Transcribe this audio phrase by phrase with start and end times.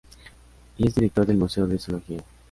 [0.79, 2.23] Y es director del "Museo de Zoología".